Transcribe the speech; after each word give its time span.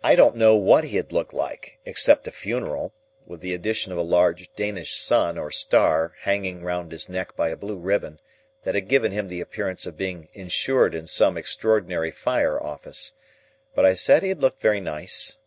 I 0.00 0.14
don't 0.14 0.36
know 0.36 0.54
what 0.54 0.84
he 0.84 0.94
had 0.96 1.10
looked 1.10 1.32
like, 1.34 1.80
except 1.84 2.28
a 2.28 2.30
funeral; 2.30 2.92
with 3.26 3.40
the 3.40 3.52
addition 3.52 3.90
of 3.90 3.98
a 3.98 4.02
large 4.02 4.48
Danish 4.54 4.94
sun 4.94 5.38
or 5.38 5.50
star 5.50 6.14
hanging 6.20 6.62
round 6.62 6.92
his 6.92 7.08
neck 7.08 7.34
by 7.34 7.48
a 7.48 7.56
blue 7.56 7.76
ribbon, 7.76 8.20
that 8.62 8.76
had 8.76 8.86
given 8.86 9.10
him 9.10 9.26
the 9.26 9.40
appearance 9.40 9.86
of 9.86 9.96
being 9.96 10.28
insured 10.34 10.94
in 10.94 11.08
some 11.08 11.36
extraordinary 11.36 12.12
Fire 12.12 12.62
Office. 12.62 13.12
But 13.74 13.84
I 13.84 13.94
said 13.94 14.22
he 14.22 14.28
had 14.28 14.40
looked 14.40 14.60
very 14.60 14.80
nice. 14.80 15.38